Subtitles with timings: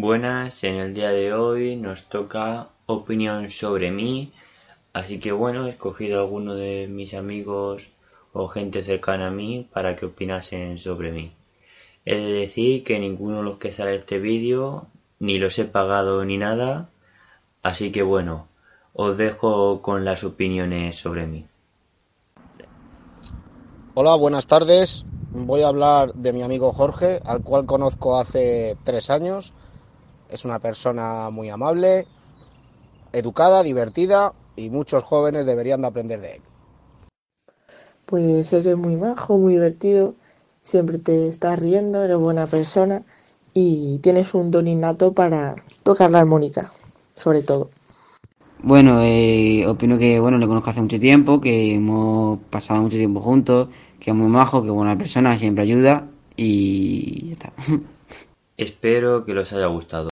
[0.00, 4.32] Buenas, en el día de hoy nos toca opinión sobre mí,
[4.94, 7.90] así que bueno, he escogido a alguno de mis amigos
[8.32, 11.34] o gente cercana a mí para que opinasen sobre mí.
[12.06, 14.86] He de decir que ninguno de los que sale este vídeo
[15.18, 16.88] ni los he pagado ni nada,
[17.62, 18.48] así que bueno,
[18.94, 21.44] os dejo con las opiniones sobre mí.
[23.92, 25.04] Hola, buenas tardes.
[25.32, 29.52] Voy a hablar de mi amigo Jorge, al cual conozco hace tres años.
[30.30, 32.06] Es una persona muy amable,
[33.12, 36.42] educada, divertida y muchos jóvenes deberían de aprender de él.
[38.06, 40.14] Pues eres muy majo, muy divertido,
[40.62, 43.02] siempre te estás riendo, eres buena persona
[43.54, 46.72] y tienes un don innato para tocar la armónica,
[47.16, 47.70] sobre todo.
[48.62, 53.20] Bueno, eh, opino que bueno le conozco hace mucho tiempo, que hemos pasado mucho tiempo
[53.20, 57.52] juntos, que es muy majo, que es buena persona, siempre ayuda y ya está.
[58.56, 60.08] Espero que les haya gustado.